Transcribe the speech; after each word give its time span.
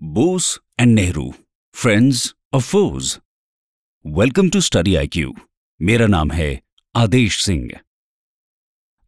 Bose 0.00 0.46
and 0.80 0.94
Nehru 0.94 1.32
friends 1.74 2.34
और 2.52 2.60
foes 2.60 3.16
welcome 4.04 4.48
to 4.50 4.60
study 4.60 4.94
IQ 4.94 5.32
मेरा 5.80 6.06
नाम 6.06 6.30
है 6.30 6.60
आदेश 6.94 7.40
सिंह। 7.40 7.68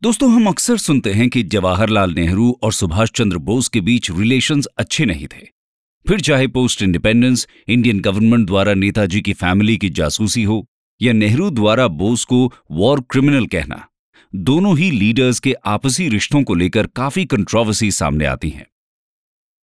दोस्तों, 0.02 0.30
हम 0.30 0.46
अक्सर 0.46 0.76
सुनते 0.76 1.12
हैं 1.12 1.28
कि 1.28 1.42
जवाहरलाल 1.42 2.12
नेहरू 2.14 2.50
और 2.62 2.72
सुभाष 2.72 3.10
चंद्र 3.10 3.38
बोस 3.38 3.68
के 3.68 3.80
बीच 3.80 4.10
रिलेशंस 4.10 4.66
अच्छे 4.66 5.04
नहीं 5.04 5.26
थे। 5.26 5.46
फिर 6.06 6.20
चाहे 6.20 6.46
पोस्ट 6.46 6.82
इंडिपेंडेंस 6.82 7.46
इंडियन 7.68 8.00
गवर्नमेंट 8.00 8.46
द्वारा 8.46 8.74
नेताजी 8.74 9.20
की 9.20 9.32
फैमिली 9.32 9.76
की 9.76 9.90
जासूसी 9.90 10.42
हो, 10.42 10.66
या 11.00 11.12
नेहरू 11.12 11.50
द्वारा 11.50 11.86
बोस 11.88 12.24
को 12.24 12.52
वॉर 12.70 13.00
क्रिमिनल 13.10 13.46
कहना, 13.46 13.86
दोनों 14.34 14.76
ही 14.78 14.90
लीडर्स 14.90 15.40
के 15.40 15.54
आपसी 15.66 16.08
रिश्तों 16.08 16.42
को 16.42 16.54
लेकर 16.54 16.86
काफ़ी 16.86 17.24
कंट्रोवर्सी 17.24 17.90
सामने 17.90 18.24
आती 18.24 18.50
हैं। 18.50 18.66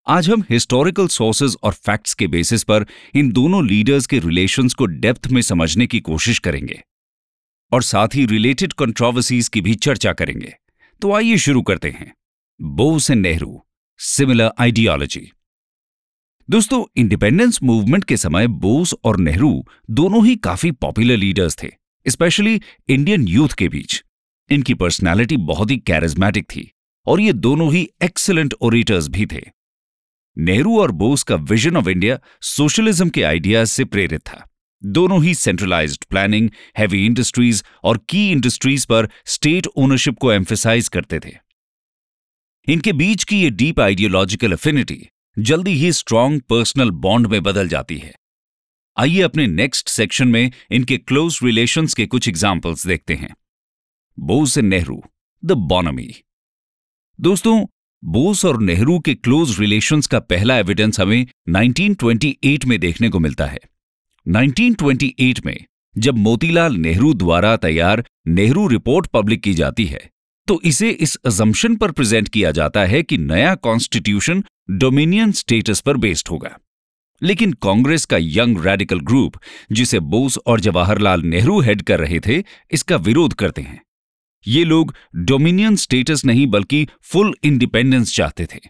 आज 0.09 0.29
हम 0.30 0.43
हिस्टोरिकल 0.50 1.09
सोर्सेज 1.09 1.56
और 1.62 1.72
फैक्ट्स 1.74 2.14
के 2.14 2.27
बेसिस 2.27 2.62
पर 2.64 2.84
इन 3.14 3.30
दोनों 3.32 3.66
लीडर्स 3.66 4.06
के 4.06 4.19
रिलेशंस 4.19 4.74
को 4.74 4.87
डेप्थ 4.87 5.27
में 5.27 5.41
समझने 5.42 5.87
की 5.87 5.98
कोशिश 6.01 6.38
करेंगे। 6.38 6.80
और 7.73 7.82
साथ 7.82 8.15
ही 8.15 8.24
रिलेटेड 8.27 8.73
कंट्रोवर्सीज 8.73 9.48
की 9.48 9.60
भी 9.60 9.74
चर्चा 9.77 10.12
करेंगे। 10.12 10.55
तो 11.02 11.12
आइए 11.12 11.37
शुरू 11.37 11.62
करते 11.62 11.91
हैं। 11.91 12.12
Bose 12.60 13.10
and 13.10 13.20
Nehru 13.23 13.60
similar 14.01 14.51
ideology 14.59 15.20
दोस्तों 16.48 16.82
इंडिपेंडेंस 16.96 17.62
मूवमेंट 17.62 18.04
के 18.04 18.16
समय 18.16 18.46
बोस 18.46 18.95
और 19.04 19.18
नेहरू 19.18 19.52
दोनों 19.90 20.24
ही 20.27 20.37
काफ़ी 20.38 20.70
पॉपुलर 20.70 21.16
लीडर्स 21.16 21.56
थे 21.62 21.70
स्पेशली 22.06 22.60
इंडियन 22.88 23.29
यूथ 23.29 23.59
के 23.59 23.68
बीच। 23.68 24.02
इनकी 24.51 24.74
पर्सनालिटी 24.74 25.37
बहुत 25.37 25.70
ही 25.70 25.77
कैरिज्मेटिक 25.77 26.46
थी, 26.46 26.70
और 27.06 27.20
ये 27.20 27.32
दोनों 27.32 27.73
ही 27.74 27.88
एक्सलेंट 28.02 28.54
ओरेटर्स 28.54 29.09
भी 29.09 29.27
थे। 29.27 29.46
नेहरू 30.38 30.78
और 30.80 30.91
बोस 30.91 31.23
का 31.23 31.34
विजन 31.34 31.77
ऑफ़ 31.77 31.88
इंडिया 31.88 32.19
सोशलिज्म 32.41 33.09
के 33.09 33.23
आइडियाज़ 33.23 33.69
से 33.69 33.84
प्रेरित 33.84 34.20
था। 34.20 34.45
दोनों 34.82 35.23
ही 35.24 35.35
सेंट्रलाइज्ड 35.35 36.04
प्लानिंग 36.04 36.51
हैवी 36.79 37.04
इंडस्ट्रीज़ 37.07 37.62
और 37.85 37.99
की 38.09 38.30
इंडस्ट्रीज़ 38.30 38.87
पर 38.87 39.09
स्टेट 39.27 39.66
ओनरशिप 39.66 40.18
को 40.18 40.32
एम्फेसाइज 40.32 40.88
करते 40.88 41.21
थे। 41.21 41.32
इनके 42.68 42.93
बीच 42.93 43.24
की 43.24 43.40
ये 43.43 43.51
डीप 43.51 43.80
आइडियोलॉजिकल 43.80 44.52
अफिनिटी 44.52 45.09
जल्दी 45.38 45.71
ही 45.71 45.93
स्ट्रांग 45.93 46.40
पर्सनल 46.40 46.90
बॉन्ड 46.90 47.27
में 47.27 47.43
बदल 47.43 47.68
जाती 47.68 47.99
है। 47.99 48.15
आइए 48.96 49.21
अपने 49.21 49.46
नेक्स्ट 49.46 49.88
सेक्शन 49.88 50.29
में 50.29 50.51
इनके 50.71 50.99
क्लोज 50.99 51.38
रिलेशंस 51.43 51.95
के 51.95 52.07
कुछ 52.07 52.29
एग्जाम्पल्स 52.29 52.87
देखते 52.87 53.15
हैं। 53.15 53.34
Bose 54.18 54.57
and 54.59 54.68
Nehru 54.68 55.02
the 55.43 55.52
bonhomie 55.52 56.12
दोस्तों 57.21 57.66
बोस 58.02 58.45
और 58.45 58.60
नेहरू 58.63 58.99
के 58.99 59.15
क्लोज 59.15 59.59
रिलेशंस 59.60 60.07
का 60.07 60.18
पहला 60.21 60.57
एविडेंस 60.59 61.01
हमें 61.01 61.27
1928 61.49 62.66
में 62.66 62.79
देखने 62.80 63.09
को 63.09 63.18
मिलता 63.18 63.46
है। 63.46 63.59
1928 64.27 65.44
में, 65.47 65.65
जब 65.97 66.16
मोतीलाल 66.16 66.77
नेहरू 66.77 67.12
द्वारा 67.15 67.56
तैयार 67.56 68.05
नेहरू 68.28 68.66
रिपोर्ट 68.69 69.06
पब्लिक 69.06 69.43
की 69.43 69.55
जाती 69.55 69.84
है 69.84 70.00
तो 70.49 70.60
इसे 70.65 70.91
इस 70.91 71.16
अजम्पशन 71.27 71.75
पर 71.77 71.91
प्रेजेंट 71.91 72.28
किया 72.28 72.50
जाता 72.50 72.84
है 72.84 73.03
कि 73.03 73.19
नया 73.19 73.55
कॉन्स्टिट्यूशन 73.55 74.43
डोमिनियन 74.71 75.33
स्टेटस 75.33 75.81
पर 75.81 75.97
बेस्ड 75.97 76.28
होगा। 76.28 76.56
लेकिन 77.22 77.53
कांग्रेस 77.53 78.05
का 78.05 78.16
यंग 78.21 78.65
रेडिकल 78.65 79.00
ग्रुप 79.00 79.37
जिसे 79.72 80.00
बोस 80.00 80.38
और 80.47 80.60
जवाहरलाल 80.60 81.22
नेहरू 81.22 81.60
हेड 81.60 81.83
कर 81.83 82.00
रहे 82.00 82.21
थे, 82.21 82.43
इसका 82.71 82.97
विरोध 82.97 83.34
करते 83.34 83.62
हैं। 83.62 83.81
ये 84.47 84.64
लोग 84.64 84.94
डोमिनियन 85.16 85.76
स्टेटस 85.76 86.25
नहीं, 86.25 86.47
बल्कि 86.47 86.86
फुल 87.03 87.34
इंडिपेंडेंस 87.44 88.14
चाहते 88.14 88.47
थे। 88.47 88.60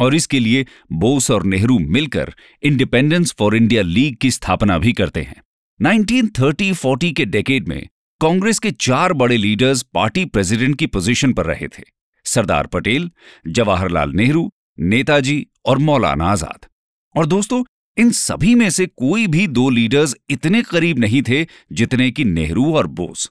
और 0.00 0.14
इसके 0.14 0.38
लिए 0.38 0.64
बोस 0.92 1.30
और 1.30 1.44
नेहरू 1.44 1.78
मिलकर 1.78 2.32
इंडिपेंडेंस 2.62 3.34
फॉर 3.38 3.56
इंडिया 3.56 3.82
लीग 3.82 4.16
की 4.16 4.30
स्थापना 4.30 4.78
भी 4.78 4.92
करते 4.92 5.22
हैं। 5.22 5.42
1930-40 5.80 7.12
के 7.12 7.24
डेकेड 7.24 7.68
में 7.68 7.86
कांग्रेस 8.20 8.58
के 8.58 8.70
चार 8.70 9.12
बड़े 9.12 9.36
लीडर्स 9.36 9.82
पार्टी 9.94 10.24
प्रेसिडेंट 10.24 10.76
की 10.78 10.86
पोजीशन 10.86 11.32
पर 11.32 11.46
रहे 11.46 11.68
थे, 11.68 11.82
सरदार 12.26 12.66
पटेल, 12.66 13.10
जवाहरलाल 13.46 14.12
नेहरू, 14.12 14.50
नेताजी 14.78 15.46
और 15.64 15.78
मौलाना 15.78 16.24
आज़ाद। 16.24 16.66
और 17.14 17.26
दोस्तों, 17.26 17.62
इन 17.96 18.10
सभी 18.10 18.54
में 18.54 18.68
से 18.70 18.86
कोई 18.86 19.26
भी 19.26 19.46
दो 19.48 19.68
लीडर्स 19.70 20.14
इतने 20.30 20.62
करीब 20.62 20.98
नहीं 20.98 21.22
थे 21.22 21.44
जितने 21.72 22.10
कि 22.10 22.24
नेहरू 22.24 22.72
और 22.74 22.86
बोस। 22.86 23.30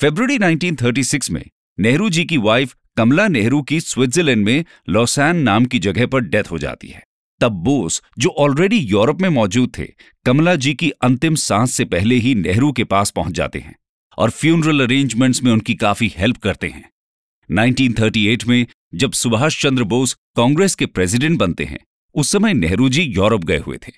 फेब्रुवरी 0.00 0.38
1936 0.38 1.30
में, 1.30 1.46
नेहरू 1.80 2.10
जी 2.10 2.24
की 2.24 2.36
वाइफ 2.36 2.76
कमला 2.96 3.28
नेहरू 3.28 3.62
की 3.62 3.80
स्विट्जरलैंड 3.80 4.44
में 4.44 4.64
लॉसैन 4.88 5.36
नाम 5.36 5.64
की 5.64 5.78
जगह 5.78 6.06
पर 6.06 6.20
डेथ 6.20 6.44
हो 6.50 6.58
जाती 6.58 6.88
है। 6.88 7.02
तब 7.40 7.52
बोस, 7.52 8.02
जो 8.18 8.28
ऑलरेडी 8.28 8.76
यूरोप 8.76 9.20
में 9.20 9.28
मौजूद 9.28 9.72
थे, 9.78 9.86
कमला 10.24 10.54
जी 10.54 10.74
की 10.74 10.90
अंतिम 10.90 11.34
सांस 11.34 11.72
से 11.72 11.84
पहले 11.84 12.14
ही 12.14 12.34
नेहरू 12.34 12.72
के 12.72 12.84
पास 12.84 13.10
पहुँच 13.10 13.32
जाते 13.32 13.58
हैं 13.58 13.76
और 14.18 14.30
फ्यूनरल 14.30 14.80
अरेंजमेंट्स 14.80 15.42
में 15.42 15.52
उनकी 15.52 15.74
काफ़ी 15.74 16.12
हेल्प 16.16 16.36
करते 16.36 16.68
हैं। 16.68 16.90
1938 17.50 18.46
में, 18.46 18.66
जब 18.94 19.12
सुभाष 19.12 19.62
चंद्र 19.62 19.84
बोस 19.84 20.16
कांग्रेस 20.36 20.74
के 20.74 20.86
प्रेसिडेंट 20.86 21.38
बनते 21.38 21.64
हैं, 21.64 21.78
उस 22.14 22.32
समय 22.32 22.54
नेहरू 22.54 22.88
जी 22.88 23.02
यूरोप 23.02 23.44
गए 23.44 23.58
हुए 23.58 23.76
थे। 23.76 23.92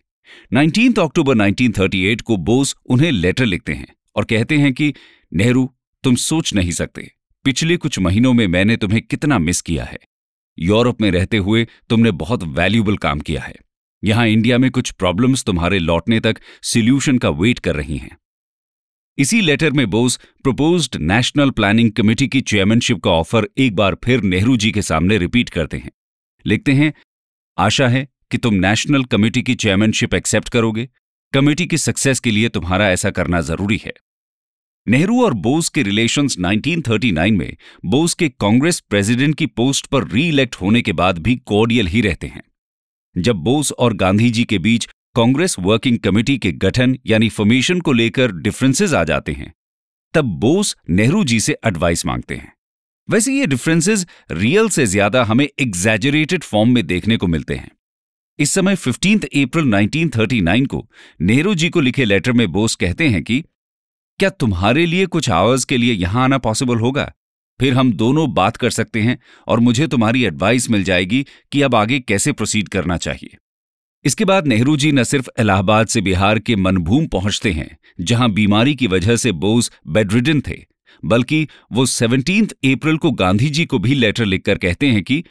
19 0.53 0.99
अक्टूबर 0.99 1.35
1938 1.35 2.21
को 2.21 2.37
बोस 2.37 2.77
उन्हें 2.87 3.13
लेटर 3.13 3.47
लिखते 3.47 3.73
हैं 3.73 3.95
और 4.17 4.25
कहते 4.25 4.59
हैं 4.59 4.73
कि, 4.73 4.95
नेहरू 5.35 5.73
तुम 6.07 6.15
सोच 6.15 6.55
नहीं 6.55 6.71
सकते। 6.71 7.13
पिछले 7.45 7.77
कुछ 7.77 7.99
महीनों 7.99 8.33
में 8.33 8.47
मैंने 8.47 8.77
तुम्हें 8.77 9.03
कितना 9.03 9.39
मिस 9.39 9.61
किया 9.61 9.85
है। 9.85 9.99
यूरोप 10.59 11.01
में 11.01 11.11
रहते 11.11 11.37
हुए 11.37 11.67
तुमने 11.89 12.11
बहुत 12.11 12.43
वैल्यूबल 12.43 12.97
काम 12.97 13.21
किया 13.21 13.43
है। 13.43 13.55
यहाँ 14.05 14.27
इंडिया 14.27 14.59
में 14.59 14.71
कुछ 14.71 14.91
प्रॉब्लम्स 14.91 15.45
तुम्हारे 15.45 15.79
लौटने 15.79 16.21
तक 16.21 16.37
सोल्यूशन 16.63 17.19
का 17.19 17.29
वेट 17.31 17.59
कर 17.59 17.77
रही 17.77 17.97
हैं। 17.97 18.17
इसी 19.19 19.41
लेटर 19.41 19.71
में 19.71 19.91
Bose 19.91 20.21
proposed 20.43 20.97
national 20.97 21.51
planning 21.51 21.93
committee 21.93 22.29
की 22.29 22.41
चेयरमैनशिप 22.41 23.03
का 23.03 23.11
ऑफ़र 23.11 23.49
एक 23.59 23.77
बार 23.77 23.97
फिर 24.05 24.23
नेहरू 24.23 24.57
जी 24.57 24.73
के 24.73 24.83
सामने 24.83 25.19
रिपीट 25.19 25.49
करते 25.49 25.77
हैं। 25.77 25.91
लिखते 26.47 26.73
हैं, 26.73 26.95
आशा 27.59 27.89
है 27.89 28.09
कि 28.31 28.39
तुम 28.39 28.55
नेशनल 28.55 29.05
कमेटी 29.05 29.43
की 29.43 29.55
चेयरमैनशिप 29.55 30.15
एक्सेप्ट 30.15 30.49
करोगे। 30.49 30.89
कमेटी 31.33 31.67
की 31.67 31.79
सक्सेस 31.79 32.21
के 32.21 32.31
लिए 32.31 32.49
तुम्हारा 32.49 32.91
ऐसा 32.91 33.11
करना 33.11 33.41
ज़रूरी 33.41 33.81
है। 33.87 33.93
नेहरू 34.87 35.23
और 35.25 35.35
बोस 35.37 35.69
के 35.69 35.83
रिलेशंस 35.83 36.37
1939 36.39 37.31
में, 37.31 37.57
बोस 37.85 38.15
के 38.15 38.29
कांग्रेस 38.31 38.81
प्रेसिडेंट 38.81 39.35
की 39.35 39.47
पोस्ट 39.49 39.87
पर 39.87 40.07
री 40.09 40.29
इलेक्ट 40.29 40.55
होने 40.55 40.83
के 40.83 40.93
बाद 40.95 41.19
भी 41.19 41.35
कॉर्डियल 41.47 41.87
ही 41.87 42.01
रहते 42.01 42.27
हैं। 42.27 42.43
जब 43.17 43.37
बोस 43.37 43.73
और 43.73 43.95
गांधी 43.95 44.31
जी 44.31 44.45
के 44.45 44.59
बीच 44.59 44.89
कांग्रेस 45.17 45.57
वर्किंग 45.59 45.99
कमेटी 45.99 46.37
के 46.39 46.53
गठन 46.55 46.97
यानी 47.07 47.29
फॉर्मेशन 47.29 47.81
को 47.81 47.93
लेकर 47.93 48.33
डिफरेंसेस 48.33 48.93
आ 48.95 49.03
जाते 49.05 49.33
हैं, 49.33 49.53
तब 50.15 50.25
बोस 50.41 50.77
नेहरू 50.91 51.25
जी 51.25 51.41
से 51.41 51.57
एडवाइस 51.67 52.07
मांगते 52.07 52.35
हैं। 52.35 52.53
वैसे 53.09 53.33
ये 53.33 53.47
डिफरेंसेस 53.47 54.07
रियल 54.31 54.69
से 54.69 54.87
ज़्यादा 54.87 55.23
हमें 55.25 55.47
एग्जैजरेटेड 55.61 56.45
फॉर्म 56.45 56.75
में 56.75 56.87
देखने 56.87 57.17
को 57.17 57.27
मिलते 57.27 57.55
हैं। 57.55 57.71
इस 58.39 58.51
समय 58.51 58.75
फिफ्टींथ 58.77 59.19
अप्रैल 59.19 59.67
1939 59.67 60.67
को 60.67 60.85
नेहरू 61.21 61.55
जी 61.55 61.69
को 61.69 61.81
लिखे 61.81 62.05
लेटर 62.05 62.33
में 62.33 62.47
बोस 62.53 62.75
कहते 62.75 63.09
हैं 63.09 63.23
कि 63.23 63.43
क्या 64.19 64.29
तुम्हारे 64.31 64.87
लिए 64.87 65.07
कुछ 65.07 65.31
आवर्स 65.31 65.65
के 65.65 65.77
लिए 65.77 65.93
यहाँ 65.93 66.25
आना 66.25 66.39
पॉसिबल 66.39 66.77
होगा? 66.77 67.13
फिर 67.61 67.75
हम 67.75 67.93
दोनों 67.93 68.35
बात 68.35 68.57
कर 68.57 68.71
सकते 68.71 69.01
हैं 69.01 69.19
और 69.49 69.61
मुझे 69.61 69.87
तुम्हारी 69.87 70.25
एडवाइस 70.25 70.71
मिल 70.71 70.85
जाएगी 70.85 71.27
कि 71.53 71.63
अब 71.63 71.75
आगे 71.75 72.01
कैसे 72.01 72.33
प्रोसीड 72.33 72.69
करना 72.69 72.97
चाहिए। 72.97 73.37
इसके 74.05 74.25
बाद 74.25 74.47
नेहरू 74.47 74.77
जी 74.77 74.93
न 74.93 75.03
सिर्फ़ 75.03 75.29
इलाहाबाद 75.41 75.87
से 75.87 76.01
बिहार 76.01 76.39
के 76.39 76.57
मनभूम 76.57 77.07
पहुँचते 77.07 77.53
हैं, 77.53 77.79
जहाँ 78.01 78.31
बीमारी 78.31 78.75
की 78.75 78.87
वजह 78.87 79.17
से 79.17 79.33
बोस 79.33 79.73
बेडरिडन 79.87 80.41
थे, 80.41 80.65
बल्कि 81.05 81.49
वो 81.73 81.87
सेवनटीन 81.87 82.45
अप्रैल 82.45 82.97
को 82.97 83.11
गांधी 83.11 83.49
जी 83.51 83.67
को 83.67 83.79
भी 83.79 83.95
लेटर 83.95 84.25
लिखकर 84.25 84.59
कहते 84.59 84.87
हैं 84.87 85.03
कि, 85.03 85.25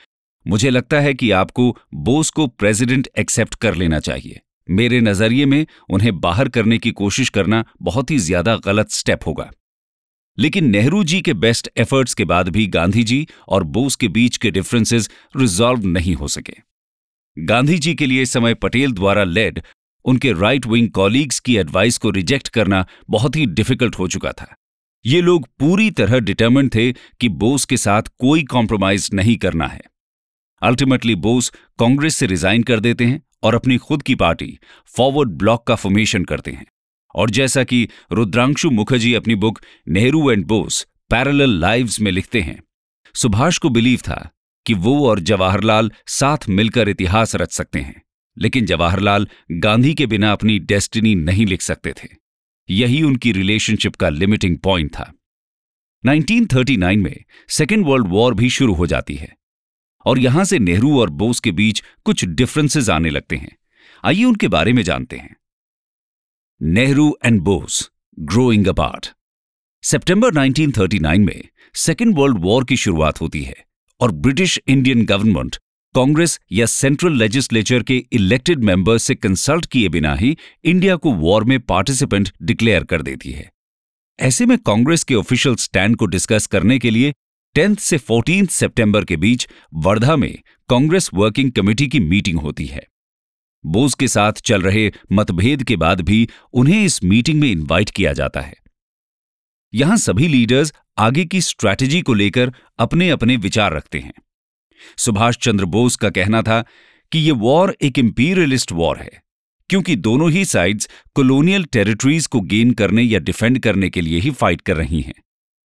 मुझे 0.47 0.69
लगता 0.69 0.99
है 0.99 1.13
कि 1.13 1.31
आपको 1.31 1.77
बोस 1.93 2.29
को 2.29 2.47
प्रेसिडेंट 2.47 3.07
एक्सेप्ट 3.17 3.55
कर 3.55 3.75
लेना 3.75 3.99
चाहिए। 3.99 4.41
मेरे 4.69 4.99
नज़रिए 5.01 5.45
में 5.45 5.65
उन्हें 5.89 6.19
बाहर 6.19 6.49
करने 6.49 6.77
की 6.77 6.91
कोशिश 6.93 7.29
करना 7.29 7.63
बहुत 7.81 8.11
ही 8.11 8.17
ज़्यादा 8.19 8.55
गलत 8.57 8.91
स्टेप 8.91 9.27
होगा। 9.27 9.49
लेकिन 10.37 10.69
नेहरू 10.69 11.03
जी 11.03 11.21
के 11.21 11.33
बेस्ट 11.35 11.69
एफर्ट्स 11.77 12.13
के 12.13 12.25
बाद 12.25 12.49
भी 12.49 12.65
गांधी 12.67 13.03
जी 13.03 13.25
और 13.47 13.63
बोस 13.63 13.95
के 13.95 14.07
बीच 14.07 14.37
के 14.37 14.51
डिफरेंसेस 14.51 15.09
रिजॉल्व 15.37 15.85
नहीं 15.87 16.15
हो 16.15 16.27
सके। 16.27 16.53
गांधी 17.37 17.77
जी 17.77 17.93
के 17.95 18.05
लिए 18.05 18.25
समय 18.25 18.53
पटेल 18.53 18.91
द्वारा 18.91 19.23
लेड 19.23 19.61
उनके 20.05 20.31
राइट 20.31 20.65
विंग 20.65 20.89
कॉलीग्स 20.89 21.39
की 21.39 21.55
एडवाइस 21.57 21.97
को 21.97 22.09
रिजेक्ट 22.09 22.47
करना 22.47 22.85
बहुत 23.09 23.35
ही 23.35 23.45
डिफ़िकल्ट 23.45 23.95
हो 23.99 24.07
चुका 24.07 24.31
था। 24.31 24.55
ये 25.05 25.21
लोग 25.21 25.47
पूरी 25.59 25.89
तरह 25.91 26.19
डिटर्मेंट 26.19 26.73
थे 26.75 26.91
कि 26.91 27.29
बोस 27.31 27.65
के 27.65 27.77
साथ 27.77 28.01
कोई 28.19 28.43
कॉम्प्रोमाइज 28.43 29.09
नहीं 29.13 29.35
करना 29.37 29.67
है। 29.67 29.81
अल्टीमेटली 30.65 31.15
बोस 31.15 31.49
कांग्रेस 31.79 32.15
से 32.15 32.25
रिजाइन 32.25 32.63
कर 32.63 32.79
देते 32.79 33.05
हैं 33.05 33.21
और 33.43 33.55
अपनी 33.55 33.77
खुद 33.77 34.03
की 34.03 34.15
पार्टी 34.15 34.57
फॉरवर्ड 34.85 35.29
ब्लॉक 35.29 35.67
का 35.67 35.75
फॉर्मेशन 35.75 36.23
करते 36.23 36.51
हैं। 36.51 36.65
और 37.15 37.29
जैसा 37.29 37.63
कि 37.63 37.89
रुद्रांशु 38.11 38.71
मुखर्जी 38.71 39.13
अपनी 39.13 39.35
book 39.35 39.59
Nehru 39.87 40.31
and 40.31 40.45
Bose 40.45 40.87
parallel 41.09 41.49
lives 41.49 41.99
में 41.99 42.11
लिखते 42.11 42.41
हैं, 42.41 42.63
सुभाष 43.15 43.57
को 43.57 43.69
बिलीव 43.69 43.97
था 43.97 44.29
कि 44.65 44.73
वो 44.73 45.09
और 45.09 45.19
जवाहरलाल 45.19 45.91
साथ 46.07 46.37
मिलकर 46.49 46.89
इतिहास 46.89 47.35
रच 47.35 47.51
सकते 47.51 47.79
हैं, 47.79 48.01
लेकिन 48.37 48.65
जवाहरलाल 48.65 49.27
गांधी 49.51 49.93
के 49.93 50.05
बिना 50.05 50.31
अपनी 50.31 50.59
डेस्टिनी 50.59 51.15
नहीं 51.15 51.45
लिख 51.45 51.61
सकते 51.61 51.93
थे। 52.03 52.07
यही 52.69 53.03
उनकी 53.03 53.31
रिलेशनशिप 53.31 53.95
का 53.95 54.09
लिमिटिंग 54.09 54.57
पॉइंट 54.57 54.91
था। 54.93 55.13
1939 56.05 56.97
में 56.97 57.23
सेकेंड 57.49 57.85
वर्ल्ड 57.85 58.07
वॉर 58.07 58.33
भी 58.33 58.49
शुरू 58.49 58.73
हो 58.73 58.87
जाती 58.87 59.15
है। 59.15 59.35
और 60.05 60.19
यहाँ 60.19 60.45
से 60.45 60.59
नेहरू 60.59 60.99
और 60.99 61.09
बोस 61.09 61.39
के 61.39 61.51
बीच 61.51 61.83
कुछ 62.03 62.25
डिफरेंसेस 62.25 62.89
आने 62.89 63.09
लगते 63.09 63.35
हैं। 63.35 63.57
आइए 64.03 64.23
उनके 64.23 64.47
बारे 64.47 64.73
में 64.73 64.83
जानते 64.83 65.17
हैं। 65.17 65.35
Nehru 66.61 67.17
and 67.25 67.41
Bose 67.41 67.91
growing 68.19 68.67
apart 68.67 69.13
सितंबर 69.83 70.33
1939 70.33 71.17
में 71.17 71.43
सेकेंड 71.75 72.15
वर्ल्ड 72.17 72.37
वॉर 72.39 72.65
की 72.65 72.77
शुरुआत 72.77 73.21
होती 73.21 73.43
है 73.43 73.55
और 73.99 74.11
ब्रिटिश 74.11 74.59
इंडियन 74.67 75.05
गवर्नमेंट 75.05 75.55
कांग्रेस 75.95 76.39
या 76.51 76.65
सेंट्रल 76.65 77.13
लेजिस्लेचर 77.13 77.83
के 77.83 78.05
इलेक्टेड 78.11 78.59
मेंबर्स 78.59 79.03
से 79.03 79.15
कंसल्ट 79.15 79.65
किए 79.65 79.89
बिना 79.89 80.15
ही 80.15 80.37
इंडिया 80.63 80.95
को 80.95 81.11
वॉर 81.11 81.43
में 81.43 81.59
पार्टिसिपेंट 81.59 82.29
डिक्लेयर 82.41 82.83
कर 82.83 83.01
देती 83.01 83.31
है। 83.31 83.51
ऐसे 84.19 84.45
में 84.45 84.57
कांग्रेस 84.57 85.03
के 85.03 85.15
ऑफिशियल 85.15 85.55
स्टैंड 85.55 85.95
को 85.95 86.05
डिस्कस 86.05 86.47
करने 86.47 86.79
के 86.79 86.89
लिए 86.89 87.13
टेंथ 87.55 87.75
से 87.75 87.97
फोर्टीन 87.97 88.45
सितंबर 88.45 89.05
के 89.05 89.17
बीच 89.17 89.47
वर्धा 89.73 90.15
में 90.15 90.37
कांग्रेस 90.69 91.09
वर्किंग 91.13 91.51
कमेटी 91.51 91.87
की 91.87 91.99
मीटिंग 91.99 92.39
होती 92.39 92.65
है। 92.65 92.85
बोस 93.63 93.93
के 93.93 94.07
साथ 94.07 94.41
चल 94.45 94.61
रहे 94.61 94.91
मतभेद 95.11 95.63
के 95.63 95.75
बाद 95.75 96.01
भी 96.01 96.27
उन्हें 96.53 96.83
इस 96.85 97.03
मीटिंग 97.03 97.39
में 97.41 97.49
इनवाइट 97.51 97.89
किया 97.89 98.13
जाता 98.13 98.41
है। 98.41 98.55
यहाँ 99.73 99.97
सभी 99.97 100.27
लीडर्स 100.27 100.73
आगे 100.97 101.25
की 101.25 101.41
स्ट्रैटेजी 101.41 102.01
को 102.01 102.13
लेकर 102.13 102.53
अपने 102.79 103.09
अपने 103.09 103.35
विचार 103.37 103.73
रखते 103.73 103.99
हैं। 103.99 104.13
सुभाष 104.97 105.37
चंद्र 105.37 105.65
बोस 105.65 105.95
का 105.95 106.09
कहना 106.09 106.41
था 106.41 106.63
कि 107.11 107.19
यह 107.19 107.33
वॉर 107.33 107.75
एक 107.81 107.99
इंपीरियलिस्ट 107.99 108.71
वॉर 108.71 108.97
है, 108.97 109.21
क्योंकि 109.69 109.95
दोनों 109.95 110.31
ही 110.31 110.45
साइड्स 110.45 110.89
कॉलोनियल 111.15 111.63
टेरिटरीज 111.63 112.27
को 112.27 112.41
गेन 112.41 112.71
करने 112.73 113.03
या 113.03 113.19
डिफेंड 113.19 113.59
करने 113.59 113.89
के 113.89 114.01
लिए 114.01 114.19
ही 114.19 114.31
फाइट 114.31 114.61
कर 114.61 114.77
रही 114.77 115.01
हैं। 115.01 115.13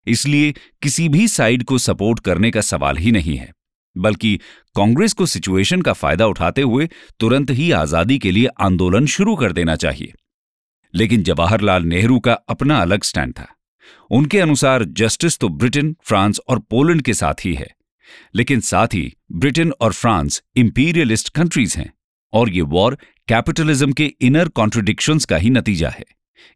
इसलिए 0.07 0.51
किसी 0.81 1.07
भी 1.09 1.27
साइड 1.27 1.63
को 1.63 1.77
सपोर्ट 1.77 2.19
करने 2.19 2.51
का 2.51 2.61
सवाल 2.61 2.97
ही 2.97 3.11
नहीं 3.11 3.37
है, 3.37 3.51
बल्कि 3.95 4.39
कांग्रेस 4.75 5.13
को 5.13 5.25
सिचुएशन 5.25 5.81
का 5.81 5.93
फ़ायदा 5.93 6.25
उठाते 6.27 6.61
हुए 6.63 6.89
तुरंत 7.19 7.51
ही 7.51 7.71
आज़ादी 7.73 8.17
के 8.19 8.31
लिए 8.31 8.47
आंदोलन 8.61 9.05
शुरू 9.07 9.35
कर 9.35 9.51
देना 9.53 9.75
चाहिए। 9.77 10.13
लेकिन 10.93 11.23
जवाहरलाल 11.23 11.83
नेहरू 11.85 12.19
का 12.19 12.33
अपना 12.49 12.77
अलग 12.77 13.03
स्टैंड 13.03 13.33
था। 13.33 13.47
उनके 14.11 14.39
अनुसार 14.39 14.83
जस्टिस 14.85 15.37
तो 15.37 15.49
ब्रिटेन, 15.49 15.95
फ्रांस 16.03 16.39
और 16.49 16.59
पोलैंड 16.61 17.01
के 17.01 17.13
साथ 17.13 17.45
ही 17.45 17.53
है, 17.53 17.67
लेकिन 18.35 18.59
साथ 18.61 18.93
ही 18.93 19.11
ब्रिटेन 19.31 19.71
और 19.71 19.93
फ्रांस 19.93 20.41
इंपीरियलिस्ट 20.55 21.29
कंट्रीज़ 21.29 21.77
हैं 21.77 21.91
और 22.33 22.49
ये 22.49 22.61
वॉर 22.63 22.97
कैपिटलिज्म 23.27 23.91
के 23.91 24.05
इनर 24.21 24.47
कॉन्ट्रोडिक्शंस 24.49 25.25
का 25.25 25.37
ही 25.37 25.49
नतीजा 25.49 25.89
है। 25.89 26.05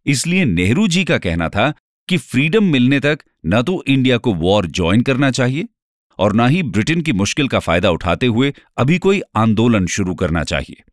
इसलिए 0.06 0.46
नेहरू 0.46 0.88
जी 0.88 1.04
का 1.04 1.18
कहना 1.18 1.50
था 1.50 1.74
कि 2.08 2.18
फ्रीडम 2.18 2.64
मिलने 2.64 3.00
तक 3.00 3.20
न 3.46 3.62
तो 3.62 3.84
इंडिया 3.88 4.18
को 4.18 4.34
वॉर 4.34 4.66
ज्वाइन 4.66 5.02
करना 5.02 5.32
चाहिए 5.32 5.68
और 6.20 6.36
न 6.36 6.48
ही 6.50 6.64
ब्रिटेन 6.64 7.02
की 7.02 7.14
मुश्किल 7.14 7.48
का 7.48 7.60
फ़ायदा 7.60 7.90
उठाते 7.90 8.26
हुए 8.26 8.54
अभी 8.78 8.98
कोई 8.98 9.22
आंदोलन 9.36 9.88
शुरू 9.88 10.16
करना 10.16 10.44
चाहिए। 10.44 10.84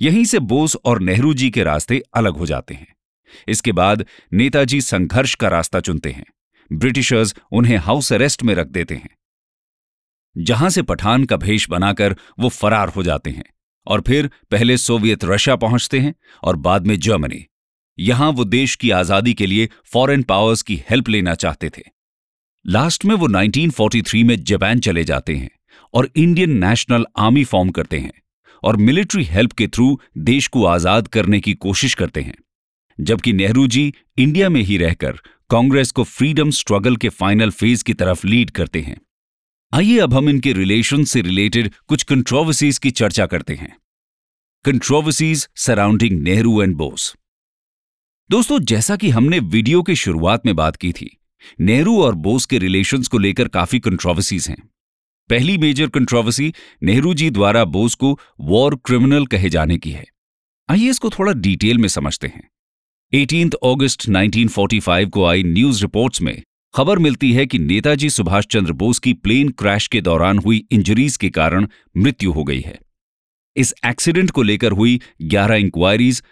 यहीं 0.00 0.24
से 0.24 0.38
बोस 0.38 0.76
और 0.84 1.00
नेहरू 1.00 1.34
जी 1.34 1.50
के 1.50 1.62
रास्ते 1.62 2.02
अलग 2.14 2.36
हो 2.36 2.46
जाते 2.46 2.74
हैं। 2.74 2.94
इसके 3.48 3.72
बाद 3.72 4.06
नेताजी 4.32 4.80
संघर्ष 4.80 5.34
का 5.34 5.48
रास्ता 5.48 5.80
चुनते 5.80 6.10
हैं। 6.10 6.24
ब्रिटिशर्स 6.72 7.34
उन्हें 7.52 7.76
हाउस 7.76 8.12
अरेस्ट 8.12 8.42
में 8.42 8.54
रख 8.54 8.66
देते 8.66 8.94
हैं। 8.94 9.08
जहाँ 10.36 10.70
से 10.70 10.82
पठान 10.82 11.24
का 11.24 11.36
भेष 11.36 11.68
बनाकर 11.68 12.16
वो 12.38 12.48
फरार 12.48 12.88
हो 12.88 13.02
जाते 13.02 13.30
हैं 13.30 13.44
और 13.86 14.00
फिर 14.00 14.30
पहले 14.50 14.76
सोवियत 14.76 15.24
रशिया 15.24 15.56
पहुँचते 15.56 16.00
हैं 16.00 16.14
और 16.42 16.56
बाद 16.56 16.86
में 16.86 16.98
जर्मनी। 16.98 17.46
यहाँ 17.98 18.30
वो 18.30 18.44
देश 18.44 18.74
की 18.76 18.90
आज़ादी 18.90 19.34
के 19.34 19.46
लिए 19.46 19.68
फॉरेन 19.84 20.22
पावर्स 20.22 20.62
की 20.62 20.76
हेल्प 20.90 21.08
लेना 21.08 21.34
चाहते 21.34 21.70
थे। 21.70 21.82
लास्ट 22.64 23.04
में 23.04 23.14
वो 23.14 23.28
1943 23.28 24.22
में 24.24 24.36
जापान 24.44 24.80
चले 24.80 25.04
जाते 25.04 25.36
हैं 25.36 25.50
और 25.94 26.08
इंडियन 26.16 26.56
नेशनल 26.58 27.06
आर्मी 27.18 27.44
फॉर्म 27.44 27.70
करते 27.70 27.98
हैं 27.98 28.12
और 28.62 28.76
मिलिट्री 28.78 29.24
हेल्प 29.24 29.52
के 29.52 29.66
थ्रू 29.68 29.98
देश 30.18 30.46
को 30.46 30.64
आज़ाद 30.64 31.08
करने 31.08 31.40
की 31.40 31.54
कोशिश 31.54 31.94
करते 31.94 32.22
हैं। 32.22 32.34
जबकि 32.98 33.32
नेहरू 33.32 33.66
जी 33.66 33.92
इंडिया 34.18 34.48
में 34.48 34.60
ही 34.60 34.76
रहकर 34.76 35.18
कांग्रेस 35.50 35.90
को 35.90 36.04
फ्रीडम 36.04 36.50
स्ट्रगल 36.50 36.96
के 36.96 37.08
फाइनल 37.08 37.50
फ़ेज़ 37.50 37.84
की 37.84 37.94
तरफ़ 37.94 38.26
लीड 38.26 38.50
करते 38.50 38.80
हैं। 38.80 38.96
आइए 39.72 39.98
अब 39.98 40.14
हम 40.14 40.28
इनके 40.28 40.52
रिलेशन 40.52 41.04
से 41.04 41.20
रिलेटेड 41.20 41.70
कुछ 41.88 42.02
कंट्रोवर्सीज 42.02 42.78
की 42.78 42.90
चर्चा 42.90 43.26
करते 43.26 43.54
हैं। 43.54 43.76
Controversies 44.64 45.48
surrounding 45.56 46.20
Nehru 46.22 46.62
and 46.62 46.74
Bose 46.76 47.14
दोस्तों, 48.30 48.58
जैसा 48.58 48.96
कि 48.96 49.08
हमने 49.10 49.38
वीडियो 49.38 49.82
की 49.82 49.94
शुरुआत 49.94 50.46
में 50.46 50.54
बात 50.56 50.76
की 50.76 50.92
थी, 50.92 51.18
नेहरू 51.60 52.02
और 52.02 52.14
बोस 52.14 52.46
के 52.46 52.58
रिलेशंस 52.58 53.08
को 53.08 53.18
लेकर 53.18 53.48
काफ़ी 53.48 53.78
कंट्रोवर्सीज 53.80 54.46
हैं। 54.48 54.56
पहली 55.30 55.58
मेजर 55.58 55.86
कंट्रोवर्सी 55.86 56.52
नेहरू 56.82 57.14
जी 57.14 57.30
द्वारा 57.30 57.64
बोस 57.64 57.94
को 57.94 58.18
वॉर 58.40 58.76
क्रिमिनल 58.76 59.26
कहे 59.26 59.50
जाने 59.50 59.78
की 59.78 59.90
है। 59.90 60.04
आइए 60.68 60.90
इसको 60.90 61.10
थोड़ा 61.10 61.32
डिटेल 61.32 61.78
में 61.78 61.88
समझते 61.88 62.26
हैं। 62.26 62.48
18 63.12 63.54
अगस्त 63.64 64.08
1945 64.08 65.10
को 65.10 65.24
आई 65.24 65.42
न्यूज़ 65.42 65.82
रिपोर्ट्स 65.82 66.22
में 66.22 66.42
खबर 66.74 66.98
मिलती 66.98 67.32
है 67.32 67.46
कि 67.46 67.58
नेताजी 67.58 68.10
सुभाष 68.10 68.46
चंद्र 68.46 68.72
बोस 68.72 68.98
की 68.98 69.12
प्लेन 69.12 69.48
क्रैश 69.48 69.86
के 69.86 70.00
दौरान 70.00 70.38
हुई 70.38 70.64
इंजरीज 70.70 71.16
के 71.16 71.30
कारण 71.30 71.66
मृत्यु 71.96 72.32
हो 72.32 72.44
गई 72.44 72.60
है। 72.60 72.78
इस 73.56 73.74
एक्सीडेंट 73.86 74.30
को 74.30 74.42
लेकर 74.42 74.72
हुई 74.72 75.00
11 75.22 75.54
इंक्वायरीज 75.54 76.22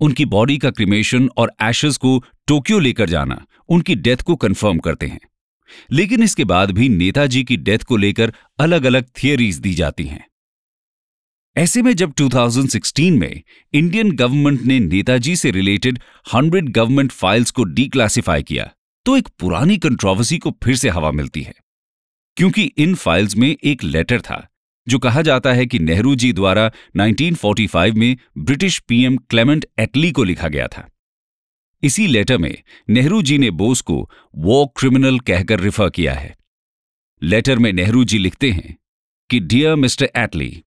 उनकी 0.00 0.24
बॉडी 0.24 0.58
का 0.58 0.70
क्रिमेशन 0.70 1.28
और 1.36 1.52
एशेस 1.62 1.96
को 1.96 2.24
टोक्यो 2.46 2.78
लेकर 2.78 3.08
जाना, 3.08 3.44
उनकी 3.68 3.94
डेथ 3.94 4.16
को 4.16 4.36
कंफर्म 4.36 4.78
करते 4.78 5.06
हैं। 5.06 5.20
लेकिन 5.92 6.22
इसके 6.22 6.44
बाद 6.44 6.70
भी 6.70 6.88
नेताजी 6.88 7.44
की 7.44 7.56
डेथ 7.56 7.78
को 7.78 7.96
लेकर 7.96 8.32
अलग 8.58 8.84
अलग 8.84 9.04
थियरीज 9.22 9.56
दी 9.56 9.74
जाती 9.74 10.04
हैं। 10.04 10.28
ऐसे 11.56 11.82
में 11.82 11.92
जब 11.92 12.12
2016 12.12 13.18
में 13.18 13.42
इंडियन 13.72 14.10
गवर्नमेंट 14.12 14.62
ने 14.62 14.78
नेताजी 14.80 15.36
से 15.36 15.50
रिलेटेड 15.50 15.98
100 16.34 16.68
गवर्नमेंट 16.68 17.12
फाइल्स 17.12 17.50
को 17.50 17.64
डीक्लासिफाई 17.64 18.42
किया 18.42 18.70
तो 19.06 19.16
एक 19.16 19.28
पुरानी 19.38 19.76
कंट्रोवर्सी 19.78 20.38
को 20.38 20.56
फिर 20.64 20.76
से 20.76 20.88
हवा 20.88 21.10
मिलती 21.10 21.42
है। 21.42 21.54
क्योंकि 22.36 22.62
इन 22.62 22.94
फाइल्स 22.94 23.36
में 23.36 23.56
एक 23.64 23.84
लेटर 23.84 24.20
था 24.20 24.46
जो 24.88 24.98
कहा 24.98 25.22
जाता 25.22 25.52
है 25.52 25.66
कि 25.66 25.78
नेहरू 25.78 26.14
जी 26.14 26.32
द्वारा 26.32 26.70
1945 26.96 27.94
में 27.94 28.16
ब्रिटिश 28.38 28.78
पीएम 28.78 29.16
क्लेमेंट 29.16 29.66
एटली 29.78 30.12
को 30.12 30.24
लिखा 30.24 30.48
गया 30.48 30.68
था। 30.68 30.90
इसी 31.82 32.06
लेटर 32.06 32.38
में 32.38 32.62
नेहरू 32.90 33.22
जी 33.22 33.38
ने 33.38 33.50
बोस 33.50 33.80
को 33.80 34.10
वॉर 34.36 34.66
क्रिमिनल 34.76 35.18
कहकर 35.18 35.60
रिफर 35.60 35.90
किया 35.90 36.14
है। 36.14 36.36
लेटर 37.22 37.58
में 37.58 37.72
नेहरू 37.72 38.04
जी 38.04 38.18
लिखते 38.18 38.50
हैं 38.50 38.76
कि 39.30 39.40
डियर 39.40 39.74
मिस्टर 39.74 40.10
एटली 40.16 40.62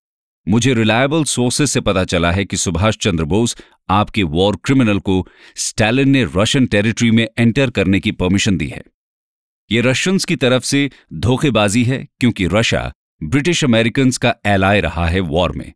मुझे 0.48 0.74
रिलायबल 0.74 1.24
सोर्सेस 1.24 1.72
से 1.72 1.82
पता 1.82 2.04
चला 2.04 2.32
है 2.32 2.46
कि 2.46 2.58
सुभाष 2.58 2.98
चंद्र 2.98 3.24
बोस 3.24 3.58
आपके 3.90 4.24
वॉर 4.24 4.56
क्रिमिनल 4.56 5.00
को 5.00 5.28
स्टैलिन 5.56 6.10
ने 6.10 6.28
रशियन 6.36 6.66
टेरिटरी 6.66 7.12
में 7.12 7.28
एंटर 7.38 7.70
करने 7.70 8.00
की 8.00 8.12
परमिशन 8.12 8.58
दी 8.58 8.68
है। 8.68 8.84
यह 9.72 9.82
रशियंस 9.86 10.26
की 10.26 10.36
तरफ़ 10.36 10.64
से 10.64 10.92
धोखेबाजी 11.14 11.84
है 11.84 12.08
क्योंकि 12.20 12.48
रशिया 12.48 12.94
ब्रिटिश 13.24 13.64
अमेरिकन 13.64 14.12
का 14.12 14.36
एलाय 14.46 14.82
रहा 14.82 15.08
है 15.08 15.20
वॉर 15.20 15.52
में। 15.52 15.74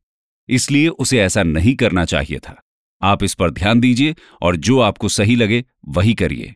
इसलिए 0.50 0.88
उसे 0.88 1.20
ऐसा 1.20 1.44
नहीं 1.44 1.76
करना 1.76 2.06
चाहिए 2.06 2.40
था। 2.40 2.64
आप 3.02 3.24
इस 3.24 3.34
पर 3.34 3.52
ध्यान 3.52 3.80
दीजिए 3.80 4.16
और 4.42 4.56
जो 4.56 4.80
आपको 4.80 5.10
सही 5.10 5.36
लगे, 5.36 5.66
वही 5.88 6.14
करिए। 6.14 6.56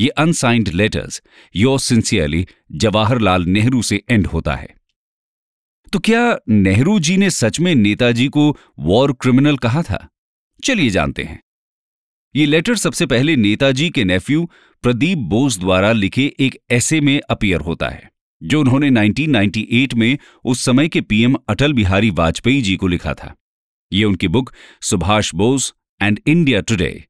ये 0.00 0.08
unsigned 0.08 0.68
letters 0.68 1.22
yours 1.56 1.80
sincerely 1.80 2.46
Jawaharlal 2.72 3.44
Nehru 3.44 3.82
से 3.82 4.02
एंड 4.10 4.26
होता 4.26 4.54
है। 4.54 4.74
तो 5.92 5.98
क्या 5.98 6.38
नेहरू 6.48 7.00
जी 7.00 7.16
ने 7.16 7.30
सच 7.30 7.60
में 7.60 7.74
नेताजी 7.74 8.28
को 8.28 8.56
वॉर 8.78 9.12
क्रिमिनल 9.12 9.56
कहा 9.56 9.82
था? 9.82 10.08
चलिए 10.64 10.90
जानते 10.90 11.22
हैं। 11.22 11.42
ये 12.36 12.46
लेटर 12.46 12.74
सबसे 12.74 13.06
पहले 13.06 13.36
नेताजी 13.36 13.90
के 13.90 14.04
नेफ्यू 14.04 14.50
प्रदीप 14.82 15.18
बोस 15.18 15.58
द्वारा 15.58 15.92
लिखे 15.92 16.34
एक 16.40 16.58
ऐसे 16.70 17.00
में 17.00 17.20
अपियर 17.30 17.60
होता 17.60 17.88
है। 17.88 18.13
जो 18.44 18.60
उन्होंने 18.60 18.90
1998 18.90 19.94
में 19.94 20.18
उस 20.44 20.64
समय 20.64 20.88
के 20.88 21.00
पीएम 21.00 21.36
अटल 21.48 21.72
बिहारी 21.72 22.10
वाजपेयी 22.10 22.62
जी 22.62 22.76
को 22.76 22.86
लिखा 22.86 23.14
था। 23.14 23.34
ये 23.92 24.04
उनकी 24.04 24.28
book 24.28 24.52
Subhash 24.82 25.34
Bose 25.34 25.74
and 26.02 26.20
India 26.26 26.60
today. 26.60 27.04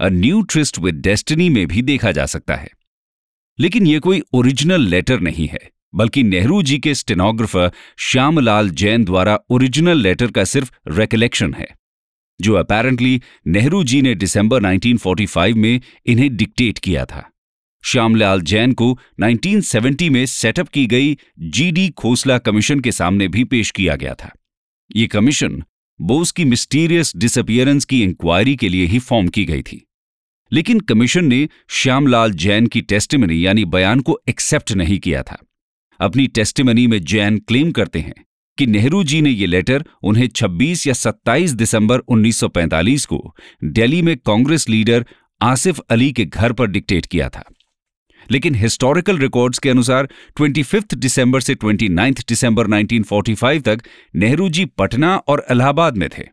A 0.00 0.08
new 0.08 0.42
tryst 0.42 0.78
with 0.78 0.94
destiny 0.94 1.48
में 1.48 1.66
भी 1.66 1.82
देखा 1.82 2.12
जा 2.12 2.26
सकता 2.26 2.54
है। 2.54 2.70
लेकिन 3.58 3.86
यह 3.86 3.98
कोई 3.98 4.22
ओरिजिनल 4.32 4.80
लेटर 4.80 5.20
नहीं 5.20 5.48
है, 5.48 5.60
बल्कि 5.94 6.22
नेहरू 6.22 6.62
जी 6.62 6.78
के 6.78 6.94
स्टेनोग्राफर 6.94 7.70
श्यामलाल 7.98 8.70
जैन 8.70 9.04
द्वारा 9.04 9.38
ओरिजिनल 9.50 9.98
लेटर 9.98 10.30
का 10.30 10.44
सिर्फ़ 10.44 10.72
रेकलेक्शन 10.88 11.54
है, 11.54 11.68
जो 12.40 12.54
अपेरेंटली 12.54 13.22
नेहरू 13.46 13.84
जी 13.84 14.02
ने 14.02 14.14
दिसंबर 14.14 14.62
1945 14.62 15.54
में 15.54 15.80
इन्हें 16.06 16.36
डिक्टेट 16.36 16.78
किया 16.78 17.04
था। 17.04 17.30
श्यामलाल 17.82 18.40
जैन 18.40 18.72
को 18.72 18.98
1970 19.20 20.10
में 20.10 20.26
सेटअप 20.26 20.68
की 20.68 20.86
गई 20.86 21.18
जीडी 21.38 21.88
खोसला 21.88 22.38
कमीशन 22.38 22.80
के 22.80 22.92
सामने 22.92 23.28
भी 23.28 23.44
पेश 23.44 23.70
किया 23.70 23.96
गया 23.96 24.14
था। 24.14 24.32
ये 24.96 25.06
कमीशन 25.06 25.62
बोस 26.00 26.30
की 26.30 26.44
मिस्टीरियस 26.44 27.12
डिसअपियरेंस 27.16 27.84
की 27.84 28.02
इंक्वायरी 28.02 28.56
के 28.56 28.68
लिए 28.68 28.84
ही 28.86 28.98
फॉर्म 28.98 29.28
की 29.28 29.44
गई 29.44 29.62
थी। 29.62 29.86
लेकिन 30.52 30.80
कमीशन 30.80 31.24
ने 31.24 31.48
श्यामलाल 31.68 32.32
जैन 32.32 32.66
की 32.66 32.80
टेस्टिमनी 32.80 33.46
यानी 33.46 33.64
बयान 33.64 34.00
को 34.00 34.20
एक्सेप्ट 34.28 34.72
नहीं 34.72 34.98
किया 34.98 35.22
था। 35.22 35.38
अपनी 36.00 36.26
टेस्टिमनी 36.26 36.86
में 36.86 37.04
जैन 37.04 37.38
क्लेम 37.38 37.72
करते 37.72 38.00
हैं 38.00 38.14
कि 38.58 38.66
नेहरू 38.66 39.04
जी 39.04 39.20
ने 39.20 39.30
यह 39.30 39.46
लेटर 39.46 39.84
उन्हें 40.02 40.28
26 40.28 40.86
या 40.86 40.92
27 40.92 41.50
दिसंबर 41.50 41.98
1945 41.98 43.04
को 43.04 43.36
दिल्ली 43.64 44.02
में 44.02 44.16
कांग्रेस 44.16 44.68
लीडर 44.68 45.06
आसिफ 45.42 45.78
अली 45.78 46.12
के 46.12 46.24
घर 46.24 46.52
पर 46.52 46.66
डिक्टेट 46.66 47.06
किया 47.06 47.28
था। 47.28 47.44
लेकिन 48.30 48.54
हिस्टोरिकल 48.54 49.18
रिकॉर्ड्स 49.18 49.58
के 49.58 49.70
अनुसार 49.70 50.08
25 50.36 50.94
दिसंबर 50.94 51.40
से 51.40 51.54
29 51.54 52.24
दिसंबर 52.28 52.66
1945 52.66 53.62
तक 53.62 53.82
नेहरू 54.14 54.48
जी 54.48 54.64
पटना 54.64 55.16
और 55.18 55.44
इलाहाबाद 55.50 55.96
में 55.96 56.08
थे। 56.08 56.24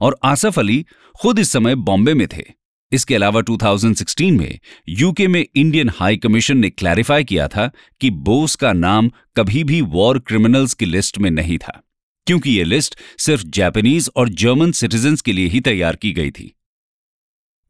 और 0.00 0.18
आसफ 0.24 0.58
अली 0.58 0.84
खुद 1.20 1.38
इस 1.38 1.50
समय 1.50 1.74
बॉम्बे 1.74 2.14
में 2.14 2.26
थे। 2.28 2.44
इसके 2.92 3.14
अलावा 3.14 3.40
2016 3.40 4.30
में 4.32 4.58
यूके 4.88 5.26
में 5.28 5.44
इंडियन 5.56 5.90
हाई 5.96 6.16
कमीशन 6.16 6.58
ने 6.58 6.70
क्लैरिफाई 6.70 7.24
किया 7.24 7.48
था 7.48 7.70
कि 8.00 8.10
बोस 8.10 8.54
का 8.56 8.72
नाम 8.72 9.10
कभी 9.36 9.64
भी 9.64 9.80
वॉर 9.80 10.18
क्रिमिनल्स 10.18 10.74
की 10.74 10.86
लिस्ट 10.86 11.18
में 11.18 11.30
नहीं 11.30 11.58
था, 11.58 11.82
क्योंकि 12.26 12.50
यह 12.50 12.64
लिस्ट 12.64 12.96
सिर्फ़ 13.18 13.42
जापानीज 13.46 14.10
और 14.16 14.28
जर्मन 14.28 14.72
सिटीजन्स 14.72 15.20
के 15.20 15.32
लिए 15.32 15.46
ही 15.46 15.60
तैयार 15.60 15.96
की 15.96 16.12
गई 16.12 16.30
थी। 16.30 16.54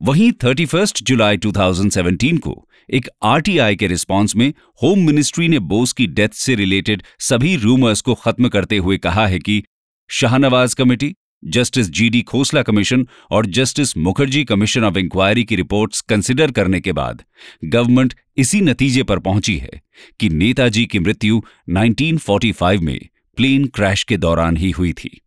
वहीं 0.02 0.32
31 0.32 1.02
जुलाई 1.02 1.36
2017 1.36 2.38
को 2.38 2.68
एक 2.90 3.08
आरटीआई 3.22 3.76
के 3.76 3.86
रिस्पांस 3.86 4.36
में 4.36 4.52
होम 4.82 4.98
मिनिस्ट्री 4.98 5.48
ने 5.48 5.58
बोस 5.58 5.92
की 5.92 6.06
डेथ 6.06 6.28
से 6.28 6.54
रिलेटेड 6.54 7.02
सभी 7.18 7.56
रूमर्स 7.56 8.00
को 8.00 8.14
खत्म 8.14 8.48
करते 8.48 8.76
हुए 8.76 8.98
कहा 8.98 9.26
है 9.26 9.38
कि 9.38 9.64
Shahnawaz 10.10 10.74
committee 10.74 11.14
justice 11.44 11.90
GD 11.90 12.22
Khosla 12.22 12.62
commission 12.62 13.08
और 13.30 13.46
justice 13.46 13.96
Mukherjee 13.96 14.44
commission 14.44 14.84
of 14.84 14.98
inquiry 14.98 15.44
की 15.44 15.56
रिपोर्ट्स 15.56 16.00
कंसिडर 16.00 16.50
करने 16.50 16.80
के 16.80 16.92
बाद 16.92 17.22
गवर्नमेंट 17.64 18.14
इसी 18.36 18.60
नतीजे 18.60 19.02
पर 19.02 19.18
पहुँची 19.18 19.56
है 19.56 19.82
कि 20.20 20.28
नेताजी 20.28 20.86
की 20.86 20.98
मृत्यु 20.98 21.42
1945 21.70 22.78
में 22.78 23.08
प्लेन 23.36 23.66
क्रैश 23.66 24.04
के 24.04 24.16
दौरान 24.16 24.56
ही 24.56 24.70
हुई 24.70 24.92
थी। 24.92 25.20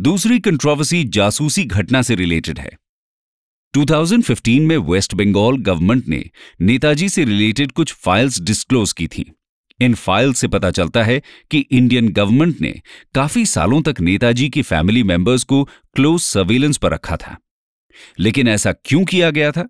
दूसरी 0.00 0.40
कंट्रोवर्सी 0.40 1.04
जासूसी 1.04 1.64
घटना 1.64 2.02
से 2.02 2.14
रिलेटेड 2.14 2.58
है। 2.58 2.70
2015 3.76 4.60
में 4.60 4.76
वेस्ट 4.76 5.14
बंगाल 5.14 5.56
गवर्नमेंट 5.56 6.08
ने 6.08 6.30
नेताजी 6.60 7.08
से 7.08 7.24
रिलेटेड 7.24 7.72
कुछ 7.72 7.92
फाइल्स 7.92 8.40
डिस्क्लोज 8.40 8.92
की 8.92 9.06
थी। 9.06 9.32
इन 9.80 9.94
फ़ाइल 9.94 10.32
से 10.32 10.48
पता 10.48 10.70
चलता 10.70 11.02
है 11.02 11.22
कि 11.50 11.58
इंडियन 11.58 12.08
गवर्नमेंट 12.08 12.60
ने 12.60 12.80
काफ़ी 13.14 13.46
सालों 13.46 13.82
तक 13.82 14.00
नेताजी 14.00 14.48
की 14.48 14.62
फैमिली 14.62 15.02
मेंबर्स 15.02 15.44
को 15.44 15.64
क्लोज 15.64 16.20
सर्वेलेंस 16.20 16.76
पर 16.76 16.92
रखा 16.92 17.16
था। 17.16 17.38
लेकिन 18.18 18.48
ऐसा 18.48 18.72
क्यों 18.72 19.04
किया 19.04 19.30
गया 19.30 19.52
था? 19.52 19.68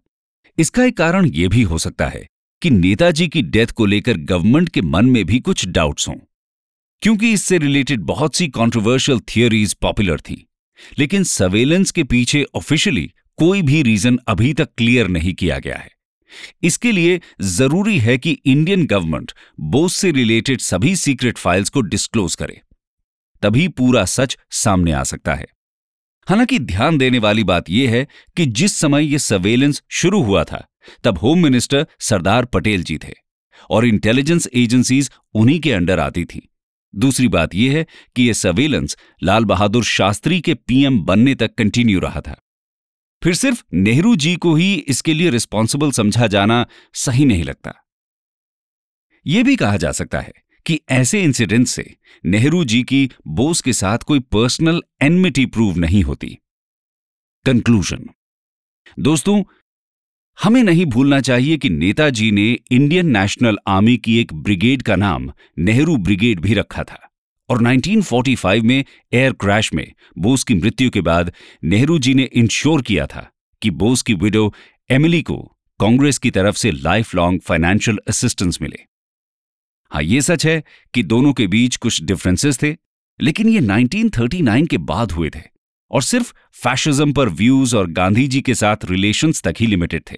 इसका 0.59 0.85
एक 0.85 0.97
कारण 0.97 1.27
यह 1.27 1.49
भी 1.49 1.63
हो 1.63 1.79
सकता 1.79 2.07
है 2.07 2.27
कि 2.63 2.71
नेताजी 2.71 3.29
की 3.29 3.43
डेथ 3.43 3.67
को 3.67 3.87
लेकर 3.87 4.17
गवर्नमेंट 4.17 4.69
के 4.69 4.83
मन 4.83 5.07
में 5.07 5.25
भी 5.25 5.41
कुछ 5.41 5.69
डाउट्स 5.69 6.09
हों। 6.09 6.15
क्योंकि 7.03 7.33
इससे 7.33 7.59
रिलेटेड 7.59 8.01
बहुत 8.01 8.35
सी 8.35 8.49
कॉन्ट्रोवर्शियल 8.49 9.21
थियोरीज 9.21 9.75
पॉपुलर 9.75 10.21
थी। 10.21 10.49
लेकिन 10.99 11.25
सर्वेलेंस 11.25 11.91
के 11.91 12.05
पीछे 12.05 12.47
ऑफिशियली 12.55 13.13
कोई 13.41 13.63
भी 13.63 13.83
रीजन 13.83 14.19
अभी 14.29 14.55
तक 14.55 14.69
क्लियर 14.79 15.09
नहीं 15.09 15.35
किया 15.35 15.59
गया 15.59 15.77
है। 15.77 15.91
इसके 16.63 16.93
लिए 16.93 17.21
ज़रूरी 17.41 17.99
है 17.99 18.19
कि 18.19 18.31
इंडियन 18.45 18.87
गवर्नमेंट 18.87 19.33
बोस 19.61 19.97
से 19.97 20.11
रिलेटेड 20.11 20.61
सभी 20.61 20.97
सीक्रेट 20.97 21.39
फाइल्स 21.39 21.69
को 21.69 21.81
डिस्क्लोज 21.81 22.35
करे। 22.35 22.61
तभी 23.43 23.69
पूरा 23.69 24.05
सच 24.05 24.39
सामने 24.51 24.93
आ 24.93 25.03
सकता 25.03 25.35
है। 25.35 25.47
हालाँकि 26.29 26.59
ध्यान 26.59 26.99
देने 26.99 27.19
वाली 27.19 27.45
बात 27.45 27.71
यह 27.71 27.91
है 27.91 28.07
कि 28.37 28.47
जिस 28.47 28.79
समय 28.79 29.05
यह 29.05 29.19
सर्वेलेंस 29.19 29.83
शुरू 29.91 30.23
हुआ 30.23 30.45
था, 30.45 30.69
तब 31.05 31.19
होम 31.19 31.43
मिनिस्टर 31.43 31.87
सरदार 32.01 32.45
पटेल 32.45 32.83
जी 32.83 32.99
थे 32.99 33.15
और 33.71 33.87
इंटेलिजेंस 33.87 34.49
एजेंसीज 34.55 35.11
उन्हीं 35.35 35.61
के 35.61 35.73
अंडर 35.73 35.99
आती 35.99 36.25
थी। 36.25 36.49
दूसरी 36.97 37.29
बात 37.29 37.55
यह 37.55 37.73
है 37.73 37.87
कि 38.17 38.27
यह 38.27 38.33
सर्वेलेंस 38.33 38.97
लाल 39.23 39.45
बहादुर 39.45 39.85
शास्त्री 39.85 40.41
के 40.41 40.55
पीएम 40.55 41.01
बनने 41.01 41.35
तक 41.35 41.55
कंटिन्यू 41.55 42.01
रहा 42.01 42.21
था। 42.21 42.41
फिर 43.23 43.35
सिर्फ़ 43.35 43.65
नेहरू 43.73 44.17
जी 44.17 44.37
को 44.37 44.55
ही 44.55 44.75
इसके 44.75 45.15
लिए 45.15 45.31
रिस्पॉन्सिबल 45.31 45.91
समझा 45.91 46.27
जाना 46.27 46.67
सही 46.95 47.25
नहीं 47.25 47.45
लगता। 47.45 47.73
यह 49.27 49.45
भी 49.45 49.57
कहा 49.57 49.77
जा 49.77 49.93
सकता 49.93 50.21
है 50.21 50.33
कि 50.67 50.81
ऐसे 50.91 51.23
इंसिडेंट 51.23 51.67
से 51.67 51.97
नेहरू 52.25 52.65
जी 52.65 52.83
की 52.83 53.11
बोस 53.27 53.61
के 53.61 53.73
साथ 53.73 53.99
कोई 53.99 54.21
पर्सनल 54.21 54.83
एनमिटी 55.03 55.47
प्रूव 55.47 55.79
नहीं 55.79 56.03
होती। 56.03 56.39
कंक्लूजन 57.47 58.09
दोस्तों, 58.99 59.43
हमें 60.43 60.63
नहीं 60.63 60.87
भूलना 60.87 61.21
चाहिए 61.21 61.57
कि 61.57 61.71
नेताजी 61.71 62.31
ने 62.31 62.59
इंडियन 62.71 63.07
नेशनल 63.07 63.59
आर्मी 63.67 63.97
की 63.97 64.19
एक 64.19 64.35
ब्रिगेड 64.35 64.83
का 64.83 64.97
नाम 64.97 65.33
नेहरू 65.59 65.97
ब्रिगेड 65.97 66.41
भी 66.41 66.55
रखा 66.55 66.85
था। 66.85 67.10
और 67.51 67.63
1945 67.63 68.61
में 68.61 68.85
एयर 69.13 69.33
क्रैश 69.33 69.73
में 69.75 69.93
बोस 70.19 70.45
की 70.45 70.55
मृत्यु 70.55 70.91
के 70.91 71.01
बाद 71.01 71.33
नेहरू 71.65 71.99
जी 71.99 72.15
ने 72.15 72.23
इंश्योर 72.23 72.83
किया 72.83 73.07
था 73.07 73.31
कि 73.63 73.71
बोस 73.71 74.03
की 74.03 74.15
विडो 74.15 74.55
एमिली 74.91 75.23
को 75.23 75.37
कांग्रेस 75.81 76.19
की 76.19 76.31
तरफ़ 76.31 76.57
से 76.57 76.71
लाइफ 76.71 77.15
लॉन्ग 77.15 77.41
फाइनेंशियल 77.41 77.99
असिस्टेंस 78.09 78.59
मिले। 78.63 78.79
हाँ 79.93 80.03
ये 80.03 80.21
सच 80.23 80.47
है 80.47 80.63
कि 80.95 81.03
दोनों 81.03 81.33
के 81.33 81.47
बीच 81.47 81.77
कुछ 81.77 82.03
डिफरेंसेस 82.03 82.63
थे, 82.63 82.77
लेकिन 83.21 83.49
ये 83.49 83.61
1939 83.61 84.67
के 84.67 84.79
बाद 84.79 85.13
हुए 85.13 85.31
थे 85.31 85.43
और 85.91 86.03
सिर्फ़ 86.03 86.33
फैशिज्म 86.53 87.13
पर 87.13 87.29
व्यूज़ 87.29 87.77
और 87.77 87.91
गांधी 87.91 88.29
जी 88.29 88.41
के 88.41 88.55
साथ 88.55 88.85
रिलेशंस 88.85 89.43
तक 89.43 89.55
ही 89.61 89.67
लिमिटेड 89.67 90.03
थे। 90.13 90.17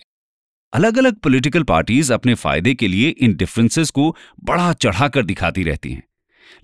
अलग 0.72 0.98
अलग 0.98 1.16
पॉलिटिकल 1.16 1.62
पार्टीज़ 1.62 2.12
अपने 2.12 2.34
फ़ायदे 2.34 2.74
के 2.74 2.88
लिए 2.88 3.08
इन 3.08 3.34
डिफरेंसेस 3.34 3.90
को 3.90 4.16
बड़ा 4.44 4.72
चढ़ाकर 4.72 5.24
दिखाती 5.24 5.62
रहती 5.62 5.92
हैं। 5.92 6.02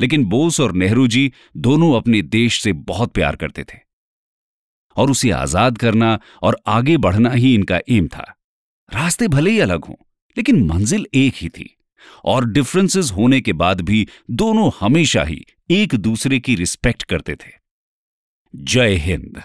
लेकिन 0.00 0.24
बोस 0.24 0.60
और 0.60 0.72
नेहरू 0.72 1.06
जी 1.06 1.32
दोनों 1.56 1.94
अपने 1.96 2.22
देश 2.22 2.62
से 2.62 2.72
बहुत 2.72 3.12
प्यार 3.12 3.36
करते 3.36 3.64
थे। 3.64 3.78
और 4.96 5.10
उसे 5.10 5.30
आज़ाद 5.30 5.78
करना 5.78 6.18
और 6.42 6.60
आगे 6.66 6.96
बढ़ना 6.96 7.30
ही 7.30 7.54
इनका 7.54 7.80
एम 7.88 8.08
था। 8.08 8.34
रास्ते 8.94 9.28
भले 9.28 9.50
ही 9.50 9.60
अलग 9.60 9.84
हों, 9.84 9.94
लेकिन 10.36 10.66
मंजिल 10.66 11.06
एक 11.14 11.34
ही 11.36 11.48
थी। 11.48 11.74
और 12.24 12.44
डिफरेंसेस 12.44 13.10
होने 13.12 13.40
के 13.40 13.52
बाद 13.52 13.80
भी 13.80 14.06
दोनों 14.30 14.70
हमेशा 14.80 15.22
ही 15.22 15.44
एक 15.70 15.94
दूसरे 15.94 16.38
की 16.40 16.54
रिस्पेक्ट 16.54 17.02
करते 17.02 17.34
थे। 17.34 17.52
जय 18.54 18.94
हिंद। 18.94 19.42